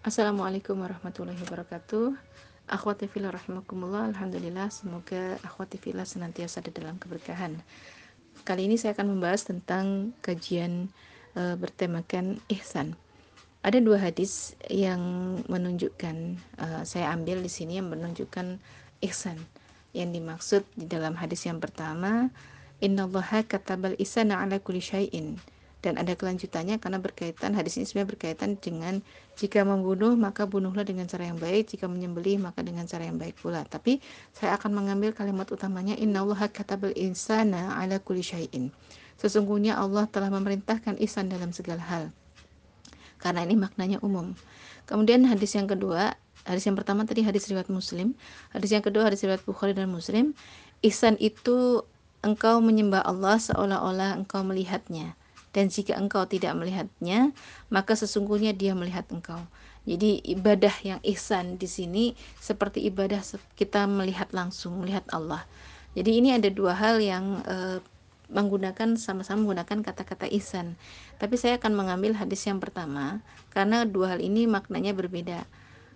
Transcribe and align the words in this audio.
Assalamualaikum 0.00 0.80
warahmatullahi 0.80 1.36
wabarakatuh. 1.44 2.16
Akhwati 2.72 3.04
fillah 3.04 3.36
rahimakumullah. 3.36 4.08
Alhamdulillah 4.08 4.72
semoga 4.72 5.36
akhwati 5.44 5.76
fillah 5.76 6.08
senantiasa 6.08 6.64
ada 6.64 6.72
dalam 6.72 6.96
keberkahan. 6.96 7.60
Kali 8.48 8.64
ini 8.64 8.80
saya 8.80 8.96
akan 8.96 9.12
membahas 9.12 9.44
tentang 9.44 10.16
kajian 10.24 10.88
e, 11.36 11.52
bertemakan 11.52 12.40
ihsan. 12.48 12.96
Ada 13.60 13.84
dua 13.84 14.00
hadis 14.00 14.56
yang 14.72 15.04
menunjukkan 15.52 16.16
e, 16.40 16.66
saya 16.88 17.12
ambil 17.12 17.44
di 17.44 17.52
sini 17.52 17.76
yang 17.76 17.92
menunjukkan 17.92 18.56
ihsan. 19.04 19.36
Yang 19.92 20.10
dimaksud 20.16 20.62
di 20.80 20.88
dalam 20.88 21.12
hadis 21.12 21.44
yang 21.44 21.60
pertama, 21.60 22.32
innallaha 22.80 23.44
katabal 23.44 23.92
ihsana 24.00 24.40
ala 24.40 24.64
kulli 24.64 24.80
syai'in 24.80 25.36
dan 25.80 25.96
ada 25.96 26.12
kelanjutannya 26.12 26.76
karena 26.76 27.00
berkaitan 27.00 27.56
hadis 27.56 27.80
ini 27.80 27.88
sebenarnya 27.88 28.12
berkaitan 28.12 28.50
dengan 28.60 29.00
jika 29.40 29.64
membunuh 29.64 30.12
maka 30.12 30.44
bunuhlah 30.44 30.84
dengan 30.84 31.08
cara 31.08 31.32
yang 31.32 31.40
baik. 31.40 31.72
Jika 31.72 31.88
menyembelih 31.88 32.36
maka 32.36 32.60
dengan 32.60 32.84
cara 32.84 33.08
yang 33.08 33.16
baik 33.16 33.40
pula. 33.40 33.64
Tapi 33.64 34.04
saya 34.36 34.60
akan 34.60 34.76
mengambil 34.76 35.16
kalimat 35.16 35.48
utamanya 35.48 35.96
innallaha 35.96 36.52
katabal 36.52 36.92
insana 36.92 37.80
ala 37.80 37.96
kulli 37.96 38.20
syai'in. 38.20 38.68
Sesungguhnya 39.16 39.80
Allah 39.80 40.04
telah 40.12 40.28
memerintahkan 40.28 41.00
ihsan 41.00 41.32
dalam 41.32 41.56
segala 41.56 41.80
hal. 41.80 42.04
Karena 43.16 43.44
ini 43.48 43.56
maknanya 43.56 44.04
umum. 44.04 44.36
Kemudian 44.84 45.24
hadis 45.24 45.56
yang 45.56 45.64
kedua 45.64 46.12
hadis 46.44 46.64
yang 46.68 46.76
pertama 46.76 47.08
tadi 47.08 47.24
hadis 47.24 47.48
riwayat 47.48 47.72
muslim. 47.72 48.12
Hadis 48.52 48.76
yang 48.76 48.84
kedua 48.84 49.08
hadis 49.08 49.24
riwayat 49.24 49.40
Bukhari 49.48 49.72
dan 49.72 49.88
Muslim. 49.88 50.36
Ihsan 50.84 51.16
itu 51.20 51.84
engkau 52.20 52.60
menyembah 52.60 53.00
Allah 53.00 53.40
seolah-olah 53.40 54.20
engkau 54.20 54.44
melihatnya 54.44 55.16
dan 55.50 55.66
jika 55.66 55.98
engkau 55.98 56.26
tidak 56.26 56.54
melihatnya 56.54 57.34
maka 57.68 57.98
sesungguhnya 57.98 58.54
dia 58.54 58.74
melihat 58.74 59.06
engkau. 59.10 59.42
Jadi 59.88 60.20
ibadah 60.28 60.74
yang 60.84 61.00
ihsan 61.02 61.56
di 61.56 61.64
sini 61.64 62.04
seperti 62.38 62.84
ibadah 62.86 63.24
kita 63.56 63.88
melihat 63.88 64.30
langsung 64.30 64.78
melihat 64.84 65.02
Allah. 65.10 65.42
Jadi 65.96 66.20
ini 66.22 66.36
ada 66.36 66.46
dua 66.52 66.76
hal 66.76 67.02
yang 67.02 67.42
e, 67.42 67.82
menggunakan 68.30 68.94
sama-sama 68.94 69.42
menggunakan 69.42 69.82
kata-kata 69.82 70.30
ihsan. 70.38 70.78
Tapi 71.18 71.34
saya 71.34 71.58
akan 71.58 71.74
mengambil 71.74 72.14
hadis 72.14 72.46
yang 72.46 72.62
pertama 72.62 73.24
karena 73.50 73.82
dua 73.88 74.14
hal 74.14 74.20
ini 74.22 74.46
maknanya 74.46 74.94
berbeda. 74.94 75.48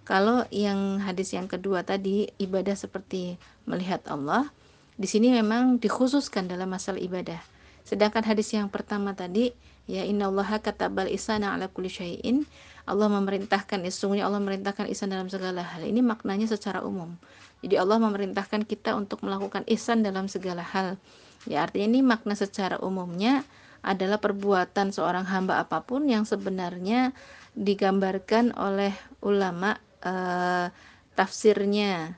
Kalau 0.05 0.45
yang 0.51 1.01
hadis 1.01 1.33
yang 1.33 1.47
kedua 1.47 1.87
tadi 1.87 2.29
ibadah 2.41 2.75
seperti 2.75 3.39
melihat 3.69 4.03
Allah 4.11 4.51
di 4.99 5.07
sini 5.07 5.33
memang 5.33 5.79
dikhususkan 5.79 6.51
dalam 6.51 6.73
masalah 6.73 7.01
ibadah 7.01 7.54
Sedangkan 7.85 8.25
hadis 8.25 8.49
yang 8.57 8.73
pertama 8.73 9.13
tadi, 9.13 9.53
ya 9.85 10.09
innallaha 10.09 10.59
katabal 10.65 11.07
isana 11.07 11.53
ala 11.53 11.69
kulli 11.69 11.93
syai'in. 11.93 12.49
Allah 12.85 13.09
memerintahkan, 13.13 13.81
ya, 13.85 13.91
sesungguhnya 13.93 14.25
Allah 14.29 14.41
memerintahkan 14.41 14.89
ihsan 14.93 15.13
dalam 15.13 15.29
segala 15.29 15.65
hal. 15.65 15.85
Ini 15.85 16.01
maknanya 16.01 16.49
secara 16.49 16.81
umum. 16.85 17.17
Jadi 17.65 17.81
Allah 17.81 17.97
memerintahkan 17.97 18.69
kita 18.69 18.93
untuk 18.93 19.25
melakukan 19.25 19.65
ihsan 19.73 20.05
dalam 20.05 20.29
segala 20.29 20.61
hal. 20.61 21.01
Ya 21.45 21.65
artinya 21.65 21.97
ini 21.97 22.01
makna 22.01 22.37
secara 22.37 22.81
umumnya 22.81 23.45
adalah 23.85 24.17
perbuatan 24.17 24.93
seorang 24.97 25.29
hamba 25.29 25.61
apa 25.61 25.85
pun 25.85 26.09
yang 26.09 26.25
sebenarnya 26.25 27.13
digambarkan 27.53 28.57
oleh 28.57 28.97
ulama 29.21 29.77
eh, 30.01 30.73
tafsirnya 31.13 32.17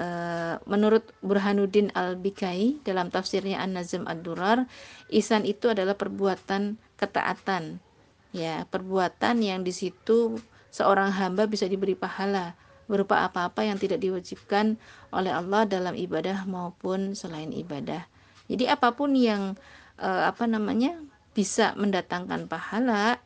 Eh, 0.00 0.56
menurut 0.64 1.12
Burhanuddin 1.20 1.92
Al-Bikai 1.92 2.80
dalam 2.88 3.12
tafsirnya 3.12 3.60
An-Nazm 3.60 4.08
Ad-Durar, 4.08 4.64
isan 5.12 5.44
itu 5.44 5.68
adalah 5.68 5.92
perbuatan 5.92 6.80
ketaatan. 6.96 7.84
Ya, 8.32 8.64
perbuatan 8.72 9.44
yang 9.44 9.60
di 9.60 9.76
situ 9.76 10.40
seorang 10.72 11.12
hamba 11.12 11.44
bisa 11.44 11.68
diberi 11.68 11.92
pahala 11.92 12.56
berupa 12.88 13.28
apa-apa 13.28 13.60
yang 13.68 13.76
tidak 13.76 14.00
diwajibkan 14.00 14.80
oleh 15.12 15.36
Allah 15.36 15.68
dalam 15.68 15.92
ibadah 15.92 16.48
maupun 16.48 17.12
selain 17.12 17.52
ibadah. 17.52 18.08
Jadi 18.48 18.72
apa 18.72 18.96
pun 18.96 19.12
yang 19.12 19.52
eh, 20.00 20.22
apa 20.24 20.48
namanya 20.48 20.96
bisa 21.36 21.76
mendatangkan 21.76 22.48
pahala 22.48 23.20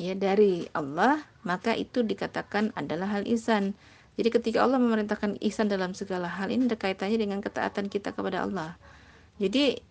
ya 0.00 0.16
dari 0.16 0.72
Allah, 0.72 1.20
maka 1.44 1.76
itu 1.76 2.00
dikatakan 2.00 2.72
adalah 2.80 3.20
hal 3.20 3.28
isan. 3.28 3.76
Jadi 4.14 4.28
ketika 4.30 4.62
Allah 4.62 4.78
memerintahkan 4.78 5.42
ihsan 5.42 5.66
dalam 5.66 5.90
segala 5.92 6.30
hal 6.30 6.50
ini 6.50 6.70
ada 6.70 6.78
kaitannya 6.78 7.18
dengan 7.18 7.42
ketaatan 7.42 7.90
kita 7.90 8.14
kepada 8.14 8.46
Allah. 8.46 8.78
Jadi 9.42 9.82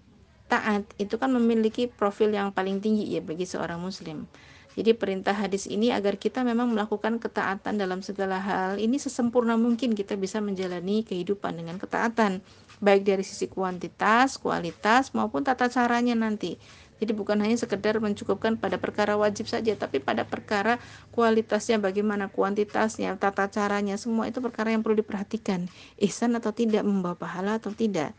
taat 0.47 0.87
itu 0.95 1.19
kan 1.19 1.31
memiliki 1.35 1.91
profil 1.91 2.31
yang 2.31 2.55
paling 2.55 2.79
tinggi 2.79 3.03
ya 3.09 3.19
bagi 3.19 3.43
seorang 3.43 3.81
muslim. 3.83 4.29
Jadi 4.73 4.97
perintah 4.97 5.37
hadis 5.37 5.69
ini 5.69 5.93
agar 5.93 6.17
kita 6.17 6.41
memang 6.41 6.73
melakukan 6.73 7.21
ketaatan 7.21 7.77
dalam 7.77 8.01
segala 8.01 8.41
hal 8.41 8.81
ini 8.81 8.97
sesempurna 8.97 9.53
mungkin 9.53 9.93
kita 9.93 10.17
bisa 10.17 10.41
menjalani 10.41 11.05
kehidupan 11.05 11.61
dengan 11.61 11.77
ketaatan 11.77 12.41
baik 12.81 13.05
dari 13.05 13.21
sisi 13.21 13.45
kuantitas, 13.45 14.41
kualitas 14.41 15.13
maupun 15.13 15.45
tata 15.45 15.69
caranya 15.69 16.17
nanti. 16.17 16.57
Jadi 17.03 17.11
bukan 17.11 17.35
hanya 17.43 17.59
sekedar 17.59 17.99
mencukupkan 17.99 18.55
pada 18.55 18.79
perkara 18.79 19.19
wajib 19.19 19.51
saja, 19.51 19.75
tapi 19.75 19.99
pada 19.99 20.23
perkara 20.23 20.79
kualitasnya 21.11 21.83
bagaimana, 21.83 22.31
kuantitasnya, 22.31 23.19
tata 23.19 23.51
caranya, 23.51 23.99
semua 23.99 24.31
itu 24.31 24.39
perkara 24.39 24.71
yang 24.71 24.79
perlu 24.79 25.03
diperhatikan. 25.03 25.67
Ihsan 25.99 26.31
atau 26.39 26.55
tidak, 26.55 26.87
membawa 26.87 27.19
pahala 27.19 27.59
atau 27.59 27.75
tidak. 27.75 28.15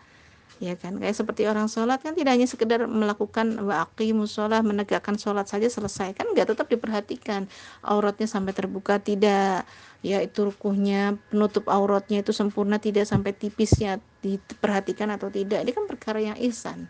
Ya 0.63 0.77
kan, 0.77 1.01
kayak 1.01 1.17
seperti 1.17 1.49
orang 1.49 1.67
sholat 1.67 1.99
kan 2.05 2.13
tidak 2.13 2.37
hanya 2.37 2.45
sekedar 2.45 2.85
melakukan 2.87 3.59
waqi 3.65 4.13
musolah 4.13 4.61
menegakkan 4.61 5.17
sholat 5.17 5.49
saja 5.49 5.67
selesai. 5.67 6.13
Kan 6.13 6.31
nggak 6.37 6.53
tetap 6.53 6.69
diperhatikan. 6.69 7.51
Auratnya 7.81 8.29
sampai 8.31 8.53
terbuka 8.53 9.01
tidak. 9.03 9.67
Ya 10.05 10.21
itu 10.21 10.45
rukuhnya 10.53 11.17
penutup 11.33 11.67
auratnya 11.73 12.21
itu 12.21 12.31
sempurna 12.31 12.77
tidak 12.77 13.09
sampai 13.09 13.33
tipisnya 13.33 13.99
diperhatikan 14.21 15.11
atau 15.11 15.27
tidak. 15.33 15.65
Ini 15.65 15.73
kan 15.73 15.89
perkara 15.91 16.21
yang 16.23 16.37
ihsan 16.39 16.87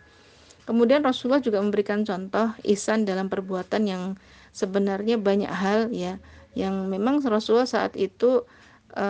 Kemudian 0.65 1.05
Rasulullah 1.05 1.41
juga 1.41 1.61
memberikan 1.61 2.01
contoh 2.01 2.53
ihsan 2.65 3.05
dalam 3.05 3.29
perbuatan 3.29 3.85
yang 3.85 4.03
sebenarnya 4.49 5.21
banyak 5.21 5.51
hal 5.51 5.93
ya 5.93 6.17
yang 6.57 6.89
memang 6.89 7.21
Rasulullah 7.21 7.69
saat 7.69 7.93
itu 7.99 8.47
e, 8.95 9.07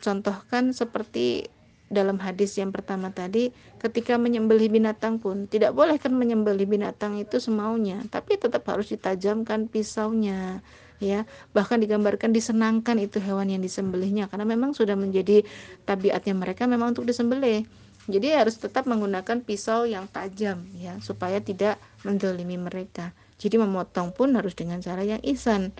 contohkan 0.00 0.72
seperti 0.72 1.50
dalam 1.92 2.16
hadis 2.16 2.56
yang 2.56 2.72
pertama 2.72 3.12
tadi 3.12 3.52
ketika 3.78 4.16
menyembelih 4.16 4.72
binatang 4.72 5.20
pun 5.20 5.44
tidak 5.44 5.76
boleh 5.76 6.00
kan 6.00 6.16
menyembelih 6.16 6.64
binatang 6.64 7.20
itu 7.20 7.36
semaunya 7.36 8.00
tapi 8.08 8.40
tetap 8.40 8.64
harus 8.70 8.88
ditajamkan 8.88 9.68
pisaunya 9.68 10.64
ya. 11.02 11.28
Bahkan 11.52 11.84
digambarkan 11.84 12.32
disenangkan 12.32 12.96
itu 12.96 13.20
hewan 13.20 13.52
yang 13.52 13.60
disembelihnya 13.60 14.32
karena 14.32 14.48
memang 14.48 14.72
sudah 14.72 14.96
menjadi 14.96 15.44
tabiatnya 15.84 16.32
mereka 16.32 16.64
memang 16.64 16.96
untuk 16.96 17.04
disembelih 17.04 17.68
jadi 18.04 18.44
harus 18.44 18.60
tetap 18.60 18.84
menggunakan 18.84 19.40
pisau 19.40 19.88
yang 19.88 20.04
tajam 20.12 20.68
ya 20.76 21.00
supaya 21.00 21.40
tidak 21.40 21.80
mendolimi 22.04 22.60
mereka. 22.60 23.16
Jadi 23.40 23.56
memotong 23.56 24.12
pun 24.12 24.36
harus 24.36 24.52
dengan 24.52 24.84
cara 24.84 25.00
yang 25.00 25.24
ihsan. 25.24 25.72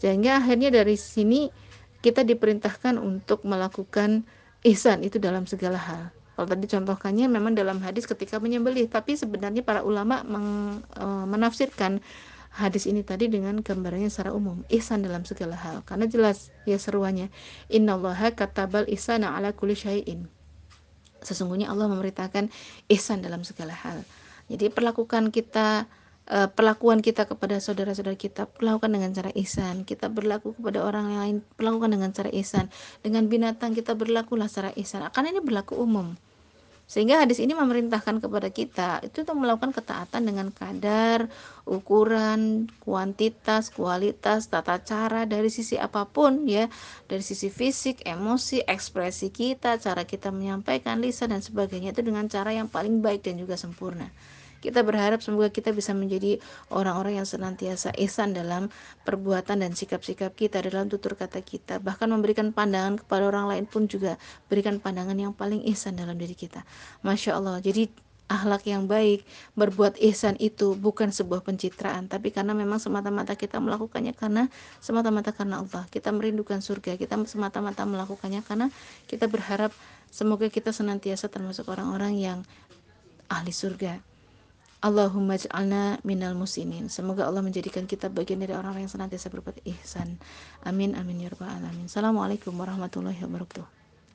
Sehingga 0.00 0.40
akhirnya 0.40 0.72
dari 0.72 0.96
sini 0.96 1.52
kita 2.00 2.24
diperintahkan 2.24 2.96
untuk 2.96 3.44
melakukan 3.44 4.24
ihsan 4.64 5.04
itu 5.04 5.20
dalam 5.20 5.44
segala 5.44 5.76
hal. 5.76 6.02
Kalau 6.36 6.48
tadi 6.48 6.68
contohkannya 6.68 7.28
memang 7.32 7.56
dalam 7.56 7.80
hadis 7.80 8.04
ketika 8.04 8.36
menyembelih, 8.36 8.88
tapi 8.92 9.16
sebenarnya 9.16 9.64
para 9.64 9.80
ulama 9.80 10.20
meng, 10.20 10.80
e, 10.92 11.04
menafsirkan 11.24 12.04
hadis 12.56 12.88
ini 12.88 13.04
tadi 13.04 13.28
dengan 13.28 13.60
gambarannya 13.60 14.08
secara 14.08 14.32
umum 14.32 14.64
ihsan 14.72 15.04
dalam 15.04 15.28
segala 15.28 15.60
hal 15.60 15.84
karena 15.84 16.08
jelas 16.08 16.48
ya 16.64 16.80
seruannya 16.80 17.28
innallaha 17.68 18.32
katabal 18.32 18.88
ihsana 18.88 19.36
ala 19.36 19.52
kulli 19.52 19.76
syai'in 19.76 20.24
Sesungguhnya 21.26 21.66
Allah 21.66 21.90
memerintahkan 21.90 22.46
ihsan 22.86 23.18
dalam 23.26 23.42
segala 23.42 23.74
hal. 23.74 24.06
Jadi 24.46 24.70
perlakukan 24.70 25.34
kita 25.34 25.90
uh, 26.30 26.48
perlakuan 26.54 27.02
kita 27.02 27.26
kepada 27.26 27.58
saudara-saudara 27.58 28.14
kita 28.14 28.46
perlakukan 28.46 28.94
dengan 28.94 29.10
cara 29.10 29.30
ihsan. 29.34 29.82
Kita 29.82 30.06
berlaku 30.06 30.54
kepada 30.54 30.86
orang 30.86 31.18
lain 31.18 31.36
perlakukan 31.58 31.90
dengan 31.98 32.14
cara 32.14 32.30
ihsan. 32.30 32.70
Dengan 33.02 33.26
binatang 33.26 33.74
kita 33.74 33.98
berlakulah 33.98 34.46
secara 34.46 34.70
ihsan. 34.78 35.02
Akan 35.02 35.26
ini 35.26 35.42
berlaku 35.42 35.74
umum. 35.74 36.14
Sehingga 36.86 37.18
hadis 37.18 37.42
ini 37.42 37.50
memerintahkan 37.50 38.22
kepada 38.22 38.46
kita 38.54 39.02
itu 39.02 39.26
untuk 39.26 39.42
melakukan 39.42 39.74
ketaatan 39.74 40.22
dengan 40.22 40.54
kadar, 40.54 41.26
ukuran, 41.66 42.70
kuantitas, 42.78 43.74
kualitas, 43.74 44.46
tata 44.46 44.78
cara 44.78 45.26
dari 45.26 45.50
sisi 45.50 45.74
apa 45.74 46.06
pun 46.06 46.46
ya, 46.46 46.70
dari 47.10 47.26
sisi 47.26 47.50
fisik, 47.50 48.06
emosi, 48.06 48.62
ekspresi 48.62 49.34
kita, 49.34 49.82
cara 49.82 50.06
kita 50.06 50.30
menyampaikan 50.30 51.02
lisan 51.02 51.34
dan 51.34 51.42
sebagainya 51.42 51.90
itu 51.90 52.06
dengan 52.06 52.30
cara 52.30 52.54
yang 52.54 52.70
paling 52.70 53.02
baik 53.02 53.26
dan 53.26 53.34
juga 53.42 53.58
sempurna. 53.58 54.06
Kita 54.66 54.82
berharap 54.82 55.22
semoga 55.22 55.46
kita 55.46 55.70
bisa 55.70 55.94
menjadi 55.94 56.42
orang-orang 56.74 57.22
yang 57.22 57.28
senantiasa 57.28 57.94
ihsan 58.02 58.34
dalam 58.34 58.66
perbuatan 59.06 59.62
dan 59.62 59.78
sikap-sikap 59.78 60.34
kita 60.34 60.58
dalam 60.58 60.90
tutur 60.90 61.14
kata 61.14 61.38
kita. 61.38 61.78
Bahkan 61.78 62.10
memberikan 62.10 62.50
pandangan 62.50 62.98
kepada 62.98 63.30
orang 63.30 63.46
lain 63.46 63.64
pun 63.70 63.86
juga 63.86 64.18
berikan 64.50 64.82
pandangan 64.82 65.14
yang 65.14 65.30
paling 65.30 65.62
ihsan 65.70 65.94
dalam 65.94 66.18
diri 66.18 66.34
kita. 66.34 66.66
Masya 67.06 67.38
Allah. 67.38 67.62
Jadi 67.62 67.86
akhlak 68.26 68.66
yang 68.66 68.90
baik, 68.90 69.22
berbuat 69.54 70.02
ihsan 70.02 70.34
itu 70.42 70.74
bukan 70.74 71.14
sebuah 71.14 71.46
pencitraan, 71.46 72.10
tapi 72.10 72.34
karena 72.34 72.58
memang 72.58 72.82
semata-mata 72.82 73.38
kita 73.38 73.62
melakukannya 73.62 74.18
karena 74.18 74.50
semata-mata 74.82 75.30
karena 75.30 75.62
Allah. 75.62 75.86
Kita 75.94 76.10
merindukan 76.10 76.58
surga, 76.58 76.98
kita 76.98 77.14
semata-mata 77.30 77.86
melakukannya 77.86 78.42
karena 78.42 78.66
kita 79.06 79.30
berharap 79.30 79.70
semoga 80.10 80.50
kita 80.50 80.74
senantiasa 80.74 81.30
termasuk 81.30 81.70
orang-orang 81.70 82.18
yang 82.18 82.38
ahli 83.30 83.54
surga. 83.54 84.15
Allahumma 84.84 85.40
ja'alna 85.40 86.02
minal 86.04 86.36
musinin. 86.36 86.92
Semoga 86.92 87.24
Allah 87.24 87.40
menjadikan 87.40 87.88
kita 87.88 88.12
bagian 88.12 88.44
dari 88.44 88.52
orang-orang 88.52 88.84
yang 88.84 88.92
senantiasa 88.92 89.32
berbuat 89.32 89.64
ihsan. 89.64 90.20
Amin 90.68 90.92
amin 90.92 91.24
ya 91.24 91.32
rabbal 91.32 91.48
alamin. 91.48 91.88
Assalamualaikum 91.88 92.52
warahmatullahi 92.52 93.16
wabarakatuh. 93.24 93.85